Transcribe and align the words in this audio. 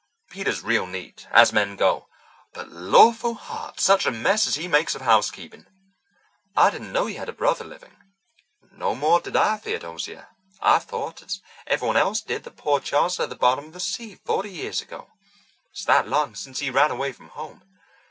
Peter's 0.31 0.63
real 0.63 0.87
neat, 0.87 1.27
as 1.29 1.53
men 1.53 1.75
go, 1.75 2.07
but, 2.53 2.69
lawful 2.69 3.35
heart, 3.35 3.79
such 3.79 4.07
a 4.07 4.09
mess 4.09 4.47
as 4.47 4.55
he 4.55 4.67
makes 4.67 4.95
of 4.95 5.03
housekeeping! 5.03 5.67
I 6.57 6.71
didn't 6.71 6.91
know 6.91 7.05
you 7.05 7.19
had 7.19 7.29
a 7.29 7.33
brother 7.33 7.63
living." 7.63 7.95
"No 8.71 8.95
more 8.95 9.19
did 9.21 9.35
I, 9.35 9.57
Theodosia. 9.57 10.29
I 10.59 10.79
thought, 10.79 11.21
as 11.21 11.39
everyone 11.67 11.97
else 11.97 12.19
did, 12.21 12.45
that 12.45 12.57
poor 12.57 12.79
Charles 12.79 13.19
was 13.19 13.25
at 13.25 13.29
the 13.29 13.35
bottom 13.35 13.65
of 13.65 13.73
the 13.73 13.79
sea 13.79 14.15
forty 14.25 14.49
years 14.49 14.81
ago. 14.81 15.07
It's 15.71 15.85
that 15.85 16.07
long 16.07 16.33
since 16.33 16.57
he 16.57 16.71
ran 16.71 16.89
away 16.89 17.11
from 17.11 17.27
home. 17.27 17.61